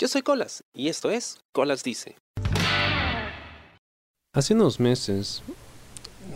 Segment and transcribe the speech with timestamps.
[0.00, 2.14] Yo soy Colas y esto es Colas Dice.
[4.32, 5.42] Hace unos meses,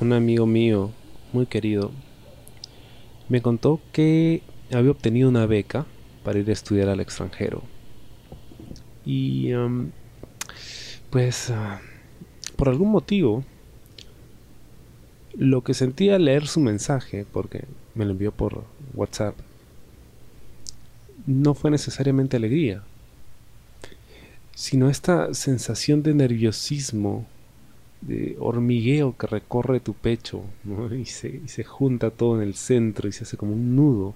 [0.01, 0.91] un amigo mío,
[1.33, 1.93] muy querido,
[3.29, 5.87] me contó que había obtenido una beca
[6.25, 7.63] para ir a estudiar al extranjero.
[9.05, 9.93] Y um,
[11.11, 11.81] pues ah,
[12.57, 13.45] por algún motivo
[15.35, 19.37] lo que sentí al leer su mensaje, porque me lo envió por WhatsApp,
[21.27, 22.83] no fue necesariamente alegría,
[24.55, 27.27] sino esta sensación de nerviosismo,
[28.01, 30.43] de hormigueo que recorre tu pecho
[30.93, 34.15] y, se, junta todo en el centro y se hace como un nudo.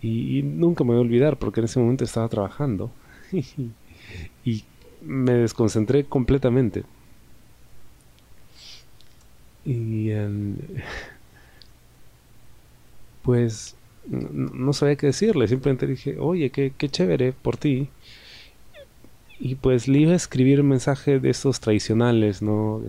[0.00, 2.90] Y, nunca me voy a olvidar porque en ese momento estaba trabajando
[4.44, 4.64] y
[5.02, 6.84] me desconcentré completamente.
[9.64, 10.10] Y
[13.22, 17.88] pues no, sabía qué decirle, simplemente dije, oye, qué, qué chévere por ti.
[19.44, 22.80] Y pues le iba a escribir un mensaje de esos tradicionales, ¿no?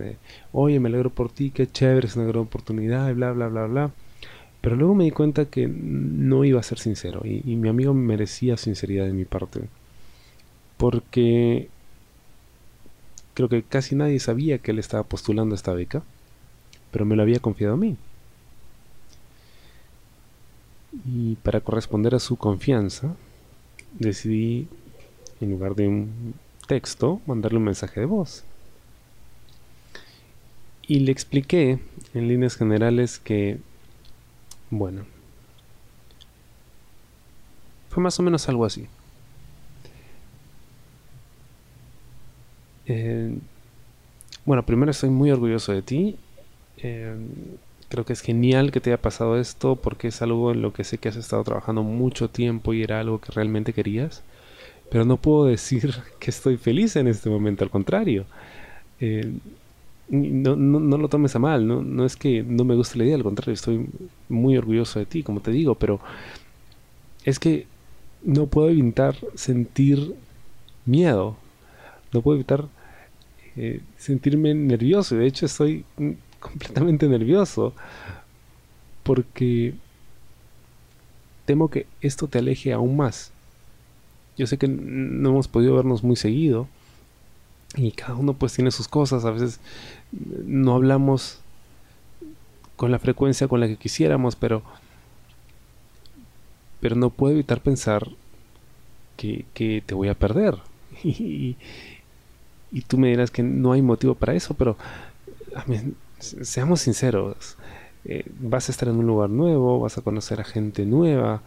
[0.52, 3.66] oye, me alegro por ti, qué chévere, es una gran oportunidad, y bla, bla, bla,
[3.66, 3.90] bla.
[4.62, 7.92] Pero luego me di cuenta que no iba a ser sincero y, y mi amigo
[7.92, 9.68] merecía sinceridad de mi parte.
[10.78, 11.68] Porque
[13.34, 16.04] creo que casi nadie sabía que él estaba postulando esta beca,
[16.90, 17.98] pero me lo había confiado a mí.
[21.04, 23.14] Y para corresponder a su confianza,
[23.98, 24.68] decidí,
[25.42, 28.44] en lugar de un texto, mandarle un mensaje de voz.
[30.88, 31.78] Y le expliqué
[32.14, 33.58] en líneas generales que,
[34.70, 35.04] bueno,
[37.90, 38.86] fue más o menos algo así.
[42.86, 43.36] Eh,
[44.44, 46.16] bueno, primero estoy muy orgulloso de ti.
[46.78, 47.16] Eh,
[47.88, 50.84] creo que es genial que te haya pasado esto porque es algo en lo que
[50.84, 54.22] sé que has estado trabajando mucho tiempo y era algo que realmente querías.
[54.90, 58.26] Pero no puedo decir que estoy feliz en este momento, al contrario.
[59.00, 59.32] Eh,
[60.08, 63.16] no, no, lo tomes a mal, no, no es que no me guste la idea,
[63.16, 63.86] al contrario, estoy
[64.28, 65.98] muy orgulloso de ti, como te digo, pero
[67.24, 67.66] es que
[68.22, 70.14] no puedo evitar sentir
[70.84, 71.36] miedo,
[72.12, 72.66] no puedo evitar
[73.56, 75.84] eh, sentirme nervioso, de hecho estoy
[76.40, 77.74] completamente nervioso
[79.02, 79.74] porque
[81.46, 83.32] temo que esto te aleje aún más.
[84.36, 86.68] Yo sé que no hemos podido vernos muy seguido
[87.74, 89.60] y cada uno pues tiene sus cosas, a veces
[90.12, 91.40] no hablamos
[92.76, 94.62] con la frecuencia con la que quisiéramos, pero
[96.80, 98.08] pero no puedo evitar pensar
[99.16, 100.56] que, que te voy a perder.
[101.02, 101.56] Y,
[102.72, 104.76] y, tú me dirás que no hay motivo para eso, pero
[105.54, 105.64] a
[106.18, 107.56] seamos sinceros,
[108.04, 111.42] eh, vas a estar en un lugar nuevo, vas a conocer a gente nueva,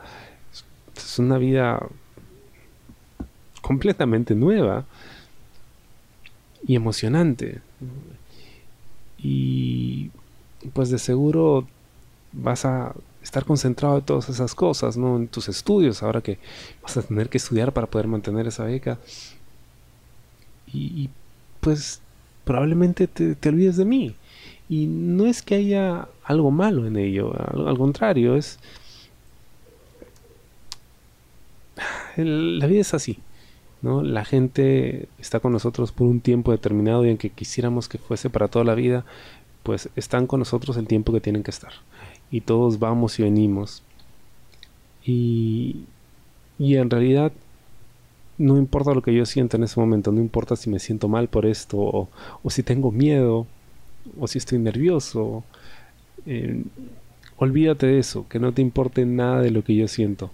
[0.95, 1.79] es una vida
[3.69, 4.83] completamente nueva
[6.65, 7.61] y emocionante.
[9.19, 10.09] Y
[10.73, 11.67] pues de seguro
[12.31, 15.17] vas a estar concentrado en todas esas cosas, ¿no?
[15.17, 16.39] En tus estudios, ahora que
[16.81, 18.97] vas a tener que estudiar para poder mantener esa beca.
[20.73, 21.11] Y,
[21.59, 22.01] pues
[22.45, 24.15] probablemente te, te olvides de mí.
[24.67, 27.33] Y no es que haya algo malo en ello,
[27.67, 28.57] al, contrario, es...
[32.17, 33.19] la vida es así,
[33.81, 38.49] La gente está con nosotros por un tiempo determinado y aunque quisiéramos que fuese para
[38.49, 39.05] toda la vida,
[39.63, 41.71] pues están con nosotros el tiempo que tienen que estar.
[42.29, 43.83] Y todos vamos y venimos.
[45.05, 45.85] Y,
[46.57, 47.31] y en realidad
[48.37, 51.27] no importa lo que yo sienta en ese momento, no importa si me siento mal
[51.27, 52.09] por esto o,
[52.41, 53.47] o si tengo miedo
[54.19, 55.43] o si estoy nervioso.
[56.25, 56.63] Eh,
[57.37, 60.31] olvídate de eso, que no te importe nada de lo que yo siento.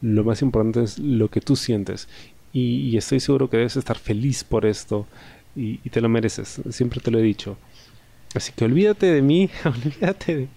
[0.00, 2.08] Lo más importante es lo que tú sientes.
[2.58, 5.06] Y, estoy seguro que debes estar feliz por esto
[5.54, 6.62] y, te lo mereces.
[6.70, 7.58] Siempre te lo he dicho.
[8.34, 10.48] Así que olvídate de mí, olvídate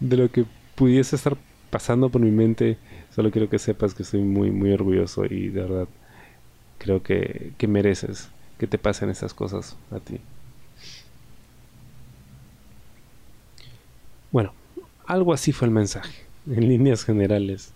[0.00, 1.36] de, lo que pudiese estar
[1.70, 2.78] pasando por mi mente.
[3.14, 5.88] Solo quiero que sepas que estoy muy, muy orgulloso y de verdad
[6.78, 8.28] creo que, que mereces
[8.58, 10.18] que te pasen estas cosas a ti.
[14.32, 14.52] Bueno,
[15.06, 17.72] algo así fue el mensaje, en líneas generales.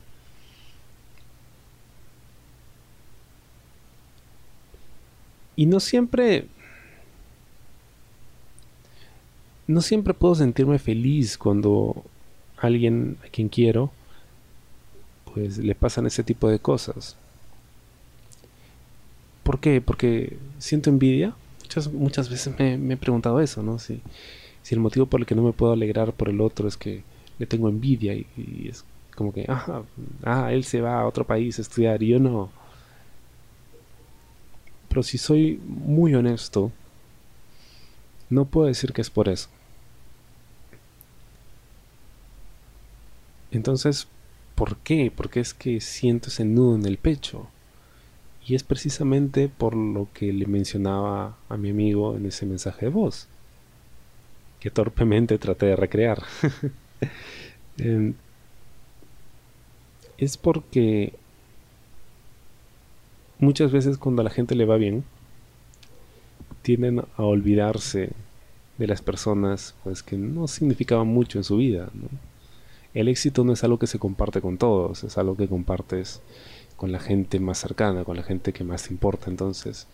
[5.57, 6.47] Y no siempre...
[9.67, 12.05] No siempre puedo sentirme feliz cuando
[12.59, 13.91] alguien a quien quiero,
[15.33, 17.17] pues le pasan ese tipo de cosas.
[19.43, 19.81] ¿Por qué?
[19.81, 21.35] Porque siento envidia.
[21.63, 23.79] Muchas, muchas veces me, me he preguntado eso, ¿no?
[23.79, 24.03] Si,
[24.63, 27.03] si el motivo por el que no me puedo alegrar por el otro es que
[27.39, 28.27] le tengo envidia y,
[28.69, 28.85] es
[29.15, 29.83] como que, ah,
[30.25, 32.51] ah, él se va a otro país a estudiar y yo no.
[34.95, 36.71] Pero si soy muy honesto,
[38.31, 39.49] no puedo decir que es por eso.
[43.51, 44.07] Entonces,
[44.55, 45.13] ¿por qué?
[45.13, 47.49] Porque es que siento ese nudo en el pecho.
[48.47, 52.93] Y es precisamente por lo que le mencionaba a mi amigo en ese mensaje de
[52.93, 53.27] voz,
[54.61, 56.23] que torpemente traté de recrear.
[60.19, 61.15] Es porque
[63.39, 65.05] muchas veces cuando a la gente le va bien,
[66.63, 68.11] tienden a olvidarse
[68.79, 71.91] de las personas pues que no significaban mucho en su vida.
[72.95, 76.23] El éxito no es algo que se comparte con todos, es algo que compartes
[76.77, 79.31] con la gente más cercana, con la gente que más te importa.
[79.31, 79.87] Entonces,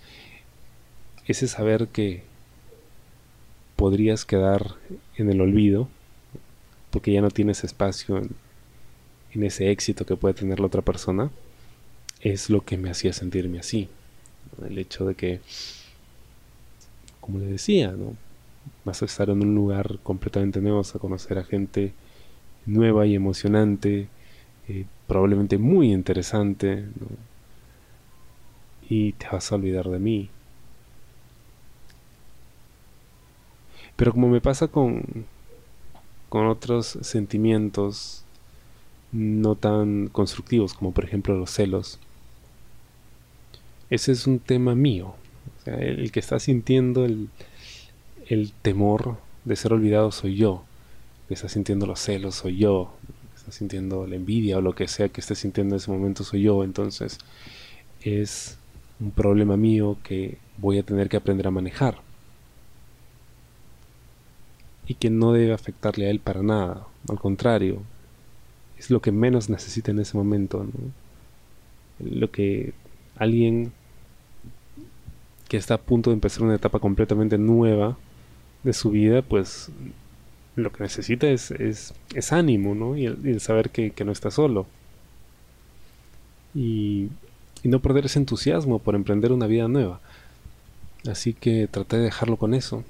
[1.27, 2.23] ese saber que
[3.77, 4.75] podrías quedar
[5.17, 5.89] en el olvido,
[6.91, 11.31] porque ya no tienes espacio en, ese éxito que puede tener la otra persona,
[12.21, 13.89] es lo que me hacía sentirme así.
[14.65, 15.41] El hecho de que,
[17.21, 18.17] como le decía, ¿no?
[18.85, 21.93] vas a estar en un lugar completamente nuevo, vas a conocer a gente
[22.67, 24.09] nueva y emocionante,
[24.69, 26.85] eh, probablemente muy interesante,
[28.89, 30.31] y te vas a olvidar de mí.
[33.97, 35.05] Pero como me pasa con,
[36.29, 38.25] con otros sentimientos
[39.13, 41.99] no tan constructivos, como por ejemplo los celos,
[43.91, 45.15] ese es un tema mío.
[45.67, 47.29] el que está sintiendo el,
[48.27, 50.65] el temor de ser olvidado soy yo.
[51.23, 52.93] El que está sintiendo los celos soy yo
[53.53, 56.65] sintiendo la envidia o lo que sea que esté sintiendo en ese momento soy yo.
[56.65, 57.19] Entonces
[58.03, 58.59] es
[58.99, 61.99] un problema mío que voy a tener que aprender a manejar.
[64.87, 66.87] Y que no debe afectarle a él para nada.
[67.09, 67.83] Al contrario,
[68.77, 70.67] es lo que menos necesita en ese momento.
[72.01, 72.73] Lo que
[73.17, 73.73] alguien
[75.51, 77.99] que está a punto de empezar una etapa completamente nueva
[78.63, 79.69] de su vida, pues
[80.55, 82.97] lo que necesita es, es, ánimo, ¿no?
[82.97, 84.69] Y el, saber que, no está solo.
[86.55, 87.09] Y,
[87.65, 90.01] y, no perder ese entusiasmo por emprender una vida nueva.
[91.11, 92.85] Así que traté de dejarlo con eso.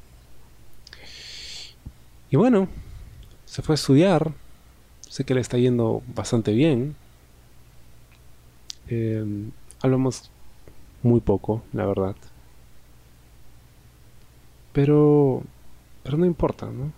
[2.30, 2.68] Y bueno,
[3.46, 4.32] se fue a estudiar.
[5.08, 6.94] Sé que le está yendo bastante bien.
[8.88, 9.24] Eh,
[9.80, 10.30] hablamos
[11.02, 12.16] muy poco, la verdad.
[14.72, 15.42] Pero,
[16.02, 16.92] pero no importa, ¿no?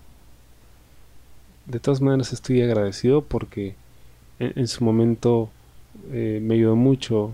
[1.67, 3.75] de todas maneras estoy agradecido porque
[4.39, 5.51] en, su momento
[6.13, 7.33] eh, me ayudó mucho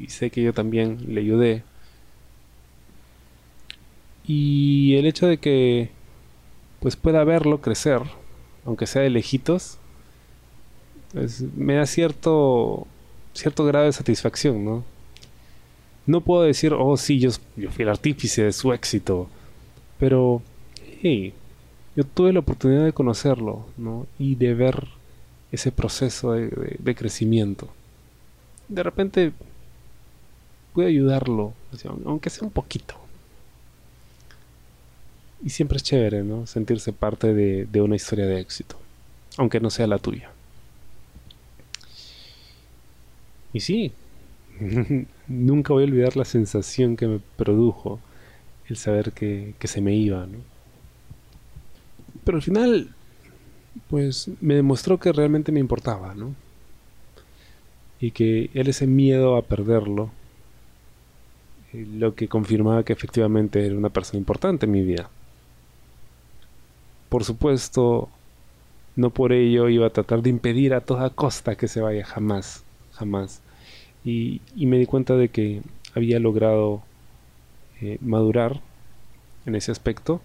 [0.00, 1.62] y sé que yo también le ayudé.
[4.26, 5.90] Y el hecho de que
[6.80, 8.02] pues pueda verlo crecer,
[8.64, 9.78] aunque sea de lejitos,
[11.12, 12.86] pues, me da cierto
[13.34, 14.84] cierto grado de satisfacción, ¿no?
[16.06, 19.28] No puedo decir, oh sí, yo, yo fui el artífice de su éxito,
[20.00, 20.42] pero
[21.02, 21.34] hey,
[21.94, 24.06] yo tuve la oportunidad de conocerlo ¿no?
[24.18, 24.88] y de ver
[25.52, 27.68] ese proceso de, crecimiento.
[28.68, 29.32] De repente
[30.72, 31.52] pude ayudarlo,
[32.06, 32.94] aunque sea un poquito.
[35.44, 36.46] Y siempre es chévere, ¿no?
[36.46, 38.76] Sentirse parte de, de una historia de éxito,
[39.36, 40.30] aunque no sea la tuya.
[43.52, 43.92] Y sí,
[45.26, 47.98] nunca voy a olvidar la sensación que me produjo
[48.70, 50.38] el saber que, que se me iba, ¿no?
[52.24, 52.94] Pero al final,
[53.88, 56.34] pues me demostró que realmente me importaba, ¿no?
[58.00, 60.10] Y que él ese miedo a perderlo,
[61.72, 65.10] eh, lo que confirmaba que efectivamente era una persona importante en mi vida.
[67.08, 68.08] Por supuesto,
[68.96, 72.64] no por ello iba a tratar de impedir a toda costa que se vaya, jamás,
[72.92, 73.42] jamás.
[74.04, 75.62] Y, me di cuenta de que
[75.94, 76.82] había logrado
[77.80, 78.60] eh, madurar
[79.46, 80.20] en ese aspecto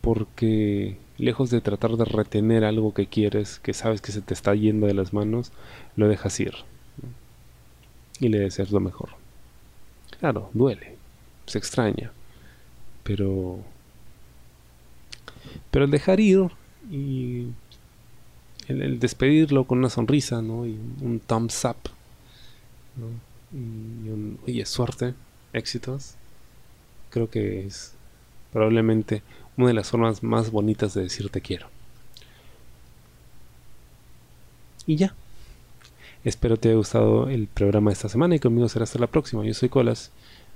[0.00, 4.54] porque lejos de tratar de retener algo que quieres, que sabes que se te está
[4.54, 5.52] yendo de las manos,
[5.96, 6.54] lo dejas ir.
[8.20, 9.10] Y le deseas lo mejor.
[10.20, 10.96] Claro, duele,
[11.46, 12.12] se extraña,
[13.02, 13.58] pero...
[15.70, 16.50] Pero el dejar ir
[16.90, 17.48] y
[18.68, 20.66] el, despedirlo con una sonrisa, ¿no?
[20.66, 21.76] Y un thumbs up,
[23.52, 25.14] Y un, oye, suerte,
[25.52, 26.14] éxitos.
[27.14, 27.92] Creo que es
[28.52, 29.22] probablemente
[29.56, 31.68] una de las formas más bonitas de decir te quiero.
[34.84, 35.14] Y ya.
[36.24, 39.44] Espero te haya gustado el programa de esta semana y conmigo será hasta la próxima.
[39.44, 40.10] Yo soy Colas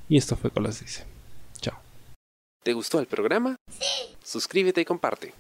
[0.09, 1.05] y esto fue Colas Dice.
[1.61, 1.79] Chao.
[2.65, 3.55] ¿Te gustó el programa?
[3.71, 4.17] Sí.
[4.25, 5.35] Suscríbete y comparte.